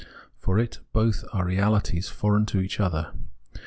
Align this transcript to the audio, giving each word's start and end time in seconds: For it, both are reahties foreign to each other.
For 0.39 0.57
it, 0.57 0.79
both 0.93 1.23
are 1.31 1.45
reahties 1.45 2.09
foreign 2.09 2.47
to 2.47 2.59
each 2.59 2.79
other. 2.79 3.11